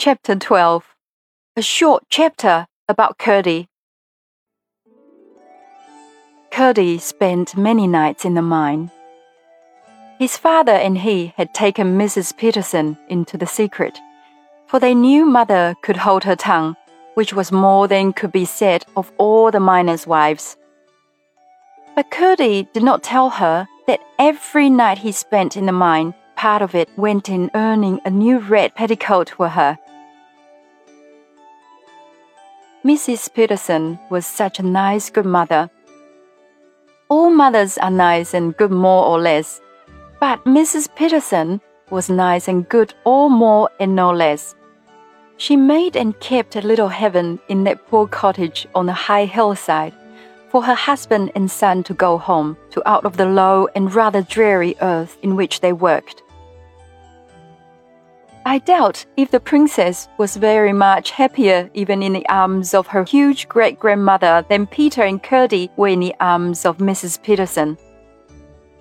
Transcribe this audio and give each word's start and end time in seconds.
Chapter 0.00 0.36
12 0.36 0.84
A 1.56 1.62
short 1.62 2.04
chapter 2.08 2.68
about 2.88 3.18
Curdie. 3.18 3.66
Curdie 6.52 6.98
spent 6.98 7.56
many 7.56 7.88
nights 7.88 8.24
in 8.24 8.34
the 8.34 8.40
mine. 8.40 8.92
His 10.20 10.36
father 10.36 10.70
and 10.70 10.98
he 10.98 11.34
had 11.36 11.52
taken 11.52 11.98
Mrs. 11.98 12.36
Peterson 12.36 12.96
into 13.08 13.36
the 13.36 13.48
secret, 13.48 13.98
for 14.68 14.78
they 14.78 14.94
knew 14.94 15.26
mother 15.26 15.74
could 15.82 15.96
hold 15.96 16.22
her 16.22 16.36
tongue, 16.36 16.76
which 17.14 17.34
was 17.34 17.50
more 17.50 17.88
than 17.88 18.12
could 18.12 18.30
be 18.30 18.44
said 18.44 18.84
of 18.96 19.10
all 19.18 19.50
the 19.50 19.58
miners' 19.58 20.06
wives. 20.06 20.56
But 21.96 22.12
Curdie 22.12 22.68
did 22.72 22.84
not 22.84 23.02
tell 23.02 23.30
her 23.30 23.66
that 23.88 23.98
every 24.20 24.70
night 24.70 24.98
he 24.98 25.10
spent 25.10 25.56
in 25.56 25.66
the 25.66 25.72
mine, 25.72 26.14
part 26.36 26.62
of 26.62 26.76
it 26.76 26.88
went 26.96 27.28
in 27.28 27.50
earning 27.56 28.00
a 28.04 28.10
new 28.10 28.38
red 28.38 28.76
petticoat 28.76 29.30
for 29.30 29.48
her. 29.48 29.76
Mrs. 32.84 33.34
Peterson 33.34 33.98
was 34.08 34.24
such 34.24 34.60
a 34.60 34.62
nice, 34.62 35.10
good 35.10 35.26
mother. 35.26 35.68
All 37.08 37.28
mothers 37.28 37.76
are 37.78 37.90
nice 37.90 38.34
and 38.34 38.56
good 38.56 38.70
more 38.70 39.04
or 39.04 39.18
less, 39.20 39.60
but 40.20 40.44
Mrs. 40.44 40.88
Peterson 40.94 41.60
was 41.90 42.08
nice 42.08 42.46
and 42.46 42.68
good 42.68 42.94
all 43.02 43.30
more 43.30 43.68
and 43.80 43.96
no 43.96 44.12
less. 44.12 44.54
She 45.38 45.56
made 45.56 45.96
and 45.96 46.18
kept 46.20 46.54
a 46.54 46.60
little 46.60 46.88
heaven 46.88 47.40
in 47.48 47.64
that 47.64 47.84
poor 47.88 48.06
cottage 48.06 48.68
on 48.76 48.86
the 48.86 48.92
high 48.92 49.24
hillside 49.24 49.92
for 50.48 50.62
her 50.62 50.76
husband 50.76 51.32
and 51.34 51.50
son 51.50 51.82
to 51.82 51.94
go 51.94 52.16
home 52.16 52.56
to 52.70 52.88
out 52.88 53.04
of 53.04 53.16
the 53.16 53.26
low 53.26 53.66
and 53.74 53.92
rather 53.92 54.22
dreary 54.22 54.76
earth 54.82 55.18
in 55.22 55.34
which 55.34 55.60
they 55.60 55.72
worked. 55.72 56.22
I 58.48 58.60
doubt 58.60 59.04
if 59.18 59.30
the 59.30 59.40
princess 59.40 60.08
was 60.16 60.34
very 60.34 60.72
much 60.72 61.10
happier 61.10 61.68
even 61.74 62.02
in 62.02 62.14
the 62.14 62.26
arms 62.30 62.72
of 62.72 62.86
her 62.86 63.04
huge 63.04 63.46
great 63.46 63.78
grandmother 63.78 64.42
than 64.48 64.66
Peter 64.66 65.02
and 65.02 65.22
Curdie 65.22 65.70
were 65.76 65.88
in 65.88 66.00
the 66.00 66.14
arms 66.18 66.64
of 66.64 66.78
Mrs. 66.78 67.22
Peterson. 67.22 67.76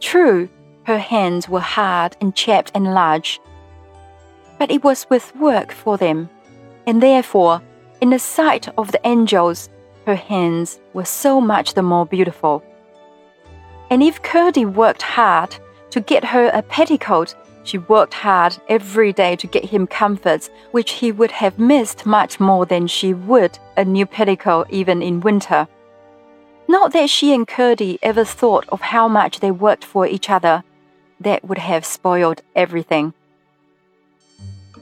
True, 0.00 0.50
her 0.82 0.98
hands 0.98 1.48
were 1.48 1.60
hard 1.60 2.14
and 2.20 2.34
chapped 2.34 2.72
and 2.74 2.92
large, 2.92 3.40
but 4.58 4.70
it 4.70 4.84
was 4.84 5.06
with 5.08 5.34
work 5.36 5.72
for 5.72 5.96
them, 5.96 6.28
and 6.86 7.02
therefore, 7.02 7.62
in 8.02 8.10
the 8.10 8.18
sight 8.18 8.68
of 8.76 8.92
the 8.92 9.00
angels, 9.06 9.70
her 10.04 10.14
hands 10.14 10.78
were 10.92 11.06
so 11.06 11.40
much 11.40 11.72
the 11.72 11.82
more 11.82 12.04
beautiful. 12.04 12.62
And 13.88 14.02
if 14.02 14.20
Curdie 14.20 14.66
worked 14.66 15.00
hard 15.00 15.56
to 15.88 16.02
get 16.02 16.22
her 16.22 16.50
a 16.52 16.60
petticoat, 16.60 17.34
she 17.64 17.78
worked 17.78 18.14
hard 18.14 18.56
every 18.68 19.12
day 19.12 19.34
to 19.36 19.46
get 19.46 19.64
him 19.64 19.86
comforts 19.86 20.50
which 20.70 20.92
he 20.92 21.10
would 21.10 21.32
have 21.32 21.58
missed 21.58 22.06
much 22.06 22.38
more 22.38 22.66
than 22.66 22.86
she 22.86 23.12
would 23.12 23.58
a 23.76 23.84
new 23.84 24.06
petticoat 24.06 24.68
even 24.70 25.02
in 25.02 25.20
winter. 25.20 25.66
Not 26.68 26.92
that 26.92 27.10
she 27.10 27.34
and 27.34 27.46
Curdie 27.46 27.98
ever 28.02 28.24
thought 28.24 28.66
of 28.68 28.80
how 28.80 29.08
much 29.08 29.40
they 29.40 29.50
worked 29.50 29.84
for 29.84 30.06
each 30.06 30.30
other. 30.30 30.62
That 31.20 31.44
would 31.44 31.58
have 31.58 31.84
spoiled 31.84 32.42
everything. 32.54 33.14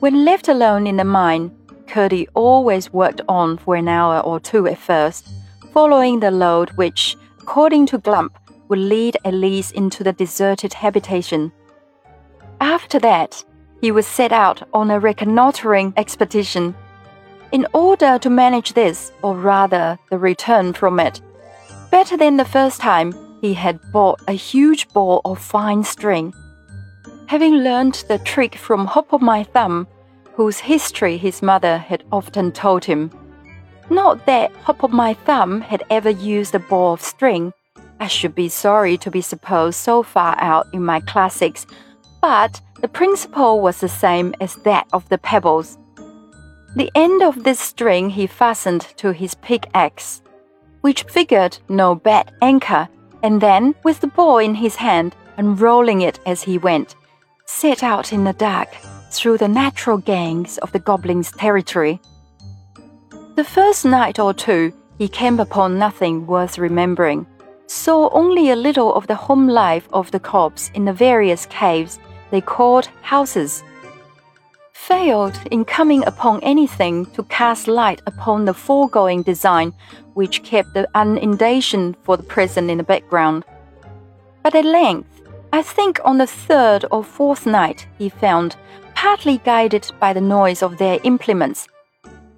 When 0.00 0.24
left 0.24 0.48
alone 0.48 0.86
in 0.86 0.96
the 0.96 1.04
mine, 1.04 1.50
Curdie 1.86 2.28
always 2.34 2.92
worked 2.92 3.20
on 3.28 3.58
for 3.58 3.76
an 3.76 3.88
hour 3.88 4.20
or 4.20 4.40
two 4.40 4.66
at 4.66 4.78
first, 4.78 5.28
following 5.72 6.20
the 6.20 6.30
lode 6.30 6.70
which, 6.70 7.16
according 7.40 7.86
to 7.86 7.98
Glump, 7.98 8.30
would 8.68 8.78
lead 8.78 9.16
Elise 9.24 9.72
into 9.72 10.04
the 10.04 10.12
deserted 10.12 10.72
habitation. 10.72 11.52
After 12.60 12.98
that, 12.98 13.42
he 13.80 13.90
would 13.90 14.04
set 14.04 14.32
out 14.32 14.62
on 14.74 14.90
a 14.90 15.00
reconnoitering 15.00 15.94
expedition. 15.96 16.74
In 17.52 17.66
order 17.72 18.18
to 18.18 18.30
manage 18.30 18.74
this, 18.74 19.12
or 19.22 19.34
rather 19.34 19.98
the 20.10 20.18
return 20.18 20.74
from 20.74 21.00
it, 21.00 21.20
better 21.90 22.16
than 22.16 22.36
the 22.36 22.44
first 22.44 22.80
time, 22.80 23.14
he 23.40 23.54
had 23.54 23.80
bought 23.92 24.20
a 24.28 24.32
huge 24.32 24.88
ball 24.88 25.22
of 25.24 25.38
fine 25.40 25.82
string. 25.82 26.34
Having 27.26 27.54
learned 27.54 28.04
the 28.08 28.18
trick 28.18 28.56
from 28.56 28.86
Hop 28.86 29.12
o' 29.12 29.18
My 29.18 29.44
Thumb, 29.44 29.86
whose 30.34 30.58
history 30.58 31.16
his 31.16 31.42
mother 31.42 31.78
had 31.78 32.04
often 32.12 32.52
told 32.52 32.84
him. 32.84 33.10
Not 33.88 34.26
that 34.26 34.52
Hop 34.64 34.84
o' 34.84 34.88
My 34.88 35.14
Thumb 35.14 35.62
had 35.62 35.82
ever 35.88 36.10
used 36.10 36.54
a 36.54 36.58
ball 36.58 36.92
of 36.92 37.00
string. 37.00 37.52
I 37.98 38.06
should 38.06 38.34
be 38.34 38.48
sorry 38.48 38.98
to 38.98 39.10
be 39.10 39.22
supposed 39.22 39.78
so 39.78 40.02
far 40.02 40.36
out 40.38 40.66
in 40.72 40.84
my 40.84 41.00
classics, 41.00 41.66
but 42.20 42.60
the 42.80 42.88
principle 42.88 43.60
was 43.60 43.80
the 43.80 43.88
same 43.88 44.34
as 44.40 44.56
that 44.56 44.86
of 44.92 45.08
the 45.08 45.18
pebbles. 45.18 45.78
The 46.76 46.90
end 46.94 47.22
of 47.22 47.44
this 47.44 47.60
string 47.60 48.10
he 48.10 48.26
fastened 48.26 48.82
to 48.96 49.12
his 49.12 49.34
pickaxe, 49.34 50.22
which 50.82 51.02
figured 51.04 51.58
no 51.68 51.94
bad 51.94 52.32
anchor, 52.40 52.88
and 53.22 53.40
then, 53.40 53.74
with 53.84 54.00
the 54.00 54.06
ball 54.06 54.38
in 54.38 54.54
his 54.54 54.76
hand, 54.76 55.14
unrolling 55.36 56.02
it 56.02 56.20
as 56.26 56.42
he 56.42 56.58
went, 56.58 56.94
set 57.46 57.82
out 57.82 58.12
in 58.12 58.24
the 58.24 58.32
dark 58.34 58.68
through 59.10 59.38
the 59.38 59.48
natural 59.48 59.98
gangs 59.98 60.58
of 60.58 60.72
the 60.72 60.78
goblins' 60.78 61.32
territory. 61.32 62.00
The 63.34 63.44
first 63.44 63.84
night 63.84 64.18
or 64.18 64.32
two, 64.32 64.72
he 64.96 65.08
came 65.08 65.40
upon 65.40 65.78
nothing 65.78 66.26
worth 66.26 66.58
remembering, 66.58 67.26
saw 67.66 68.08
only 68.10 68.50
a 68.50 68.56
little 68.56 68.94
of 68.94 69.06
the 69.06 69.14
home 69.14 69.48
life 69.48 69.88
of 69.92 70.10
the 70.10 70.20
cobs 70.20 70.70
in 70.74 70.84
the 70.84 70.92
various 70.92 71.46
caves 71.46 71.98
they 72.30 72.40
called 72.40 72.86
houses, 73.02 73.62
failed 74.72 75.38
in 75.50 75.64
coming 75.64 76.04
upon 76.04 76.42
anything 76.42 77.06
to 77.06 77.22
cast 77.24 77.68
light 77.68 78.00
upon 78.06 78.44
the 78.44 78.54
foregoing 78.54 79.22
design 79.22 79.72
which 80.14 80.42
kept 80.42 80.74
the 80.74 80.88
inundation 80.94 81.94
for 82.02 82.16
the 82.16 82.22
present 82.22 82.70
in 82.70 82.78
the 82.78 82.84
background. 82.84 83.44
But 84.42 84.54
at 84.54 84.64
length, 84.64 85.22
I 85.52 85.62
think 85.62 86.00
on 86.04 86.18
the 86.18 86.26
third 86.26 86.84
or 86.90 87.04
fourth 87.04 87.46
night, 87.46 87.86
he 87.98 88.08
found 88.08 88.56
partly 88.94 89.38
guided 89.38 89.90
by 89.98 90.12
the 90.12 90.20
noise 90.20 90.62
of 90.62 90.78
their 90.78 90.98
implements. 91.04 91.68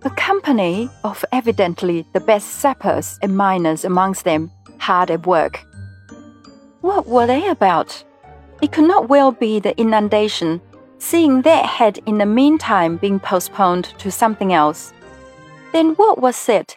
A 0.04 0.10
company 0.10 0.90
of 1.04 1.24
evidently 1.32 2.04
the 2.12 2.20
best 2.20 2.48
sappers 2.48 3.18
and 3.22 3.36
miners 3.36 3.84
amongst 3.84 4.24
them, 4.24 4.50
hard 4.78 5.10
at 5.10 5.26
work. 5.26 5.64
What 6.80 7.06
were 7.06 7.26
they 7.26 7.48
about? 7.48 8.04
It 8.62 8.70
could 8.70 8.86
not 8.86 9.08
well 9.08 9.32
be 9.32 9.58
the 9.58 9.78
inundation, 9.78 10.60
seeing 10.98 11.42
that 11.42 11.66
had 11.66 11.98
in 12.06 12.18
the 12.18 12.26
meantime 12.26 12.96
been 12.96 13.18
postponed 13.18 13.86
to 13.98 14.08
something 14.12 14.52
else. 14.52 14.92
Then 15.72 15.94
what 15.94 16.20
was 16.20 16.48
it? 16.48 16.76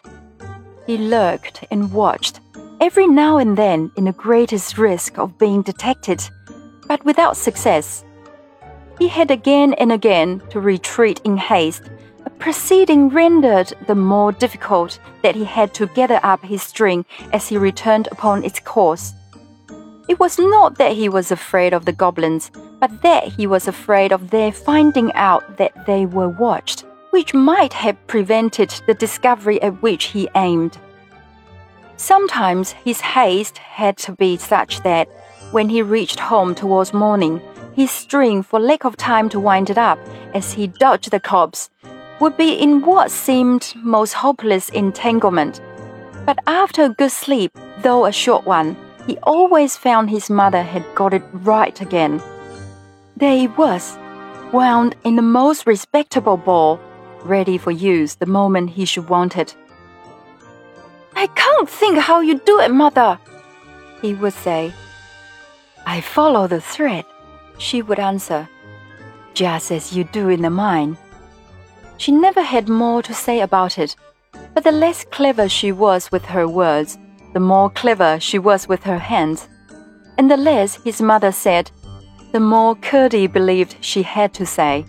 He 0.84 0.98
lurked 0.98 1.64
and 1.70 1.92
watched, 1.92 2.40
every 2.80 3.06
now 3.06 3.38
and 3.38 3.56
then 3.56 3.92
in 3.96 4.06
the 4.06 4.12
greatest 4.12 4.78
risk 4.78 5.16
of 5.16 5.38
being 5.38 5.62
detected, 5.62 6.28
but 6.88 7.04
without 7.04 7.36
success. 7.36 8.04
He 8.98 9.06
had 9.06 9.30
again 9.30 9.72
and 9.74 9.92
again 9.92 10.42
to 10.50 10.58
retreat 10.58 11.20
in 11.22 11.36
haste, 11.36 11.84
a 12.24 12.30
proceeding 12.30 13.10
rendered 13.10 13.72
the 13.86 13.94
more 13.94 14.32
difficult 14.32 14.98
that 15.22 15.36
he 15.36 15.44
had 15.44 15.72
to 15.74 15.86
gather 15.86 16.18
up 16.24 16.42
his 16.42 16.62
string 16.64 17.04
as 17.32 17.46
he 17.46 17.56
returned 17.56 18.08
upon 18.10 18.42
its 18.42 18.58
course. 18.58 19.12
It 20.08 20.20
was 20.20 20.38
not 20.38 20.78
that 20.78 20.92
he 20.92 21.08
was 21.08 21.32
afraid 21.32 21.72
of 21.72 21.84
the 21.84 21.92
goblins, 21.92 22.50
but 22.78 23.02
that 23.02 23.24
he 23.24 23.46
was 23.46 23.66
afraid 23.66 24.12
of 24.12 24.30
their 24.30 24.52
finding 24.52 25.12
out 25.14 25.56
that 25.56 25.86
they 25.86 26.06
were 26.06 26.28
watched, 26.28 26.84
which 27.10 27.34
might 27.34 27.72
have 27.72 28.06
prevented 28.06 28.70
the 28.86 28.94
discovery 28.94 29.60
at 29.62 29.82
which 29.82 30.04
he 30.04 30.28
aimed. 30.36 30.78
Sometimes 31.96 32.70
his 32.70 33.00
haste 33.00 33.58
had 33.58 33.96
to 33.98 34.12
be 34.12 34.36
such 34.36 34.82
that, 34.82 35.08
when 35.50 35.68
he 35.68 35.82
reached 35.82 36.20
home 36.20 36.54
towards 36.54 36.92
morning, 36.92 37.40
his 37.74 37.90
string 37.90 38.42
for 38.42 38.60
lack 38.60 38.84
of 38.84 38.96
time 38.96 39.28
to 39.30 39.40
wind 39.40 39.70
it 39.70 39.78
up 39.78 39.98
as 40.34 40.52
he 40.52 40.66
dodged 40.66 41.10
the 41.10 41.20
cobs 41.20 41.70
would 42.20 42.36
be 42.36 42.54
in 42.54 42.82
what 42.82 43.10
seemed 43.10 43.74
most 43.76 44.12
hopeless 44.12 44.68
entanglement. 44.70 45.60
But 46.24 46.38
after 46.46 46.84
a 46.84 46.88
good 46.88 47.12
sleep, 47.12 47.58
though 47.82 48.06
a 48.06 48.12
short 48.12 48.46
one, 48.46 48.76
he 49.06 49.16
always 49.22 49.76
found 49.76 50.10
his 50.10 50.28
mother 50.28 50.62
had 50.62 50.84
got 50.94 51.14
it 51.14 51.22
right 51.32 51.80
again. 51.80 52.20
There 53.16 53.36
it 53.36 53.56
was, 53.56 53.96
wound 54.52 54.96
in 55.04 55.16
the 55.16 55.22
most 55.22 55.66
respectable 55.66 56.36
ball, 56.36 56.80
ready 57.22 57.56
for 57.56 57.70
use 57.70 58.16
the 58.16 58.26
moment 58.26 58.70
he 58.70 58.84
should 58.84 59.08
want 59.08 59.36
it. 59.36 59.56
I 61.14 61.28
can't 61.28 61.68
think 61.68 61.98
how 61.98 62.20
you 62.20 62.38
do 62.40 62.60
it, 62.60 62.70
mother, 62.70 63.18
he 64.02 64.14
would 64.14 64.34
say. 64.34 64.72
I 65.86 66.00
follow 66.00 66.46
the 66.46 66.60
thread 66.60 67.04
she 67.58 67.80
would 67.82 67.98
answer, 67.98 68.48
just 69.34 69.70
as 69.70 69.96
you 69.96 70.04
do 70.04 70.28
in 70.28 70.42
the 70.42 70.50
mine. 70.50 70.98
She 71.96 72.12
never 72.12 72.42
had 72.42 72.68
more 72.68 73.02
to 73.02 73.14
say 73.14 73.40
about 73.40 73.78
it, 73.78 73.96
but 74.52 74.64
the 74.64 74.72
less 74.72 75.04
clever 75.04 75.48
she 75.48 75.72
was 75.72 76.12
with 76.12 76.24
her 76.26 76.46
words, 76.46 76.98
the 77.36 77.40
more 77.40 77.68
clever 77.68 78.18
she 78.18 78.38
was 78.38 78.66
with 78.66 78.82
her 78.84 78.98
hands. 78.98 79.46
And 80.16 80.30
the 80.30 80.38
less 80.38 80.76
his 80.84 81.02
mother 81.02 81.30
said, 81.30 81.70
the 82.32 82.40
more 82.40 82.74
Curdie 82.76 83.26
believed 83.26 83.76
she 83.82 84.02
had 84.02 84.32
to 84.32 84.46
say. 84.46 84.86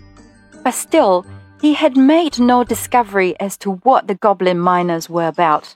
But 0.64 0.72
still, 0.72 1.26
He 1.60 1.74
had 1.74 1.96
made 1.96 2.38
no 2.38 2.62
discovery 2.62 3.38
as 3.40 3.56
to 3.58 3.72
what 3.82 4.06
the 4.06 4.14
goblin 4.14 4.58
miners 4.60 5.10
were 5.10 5.26
about. 5.26 5.74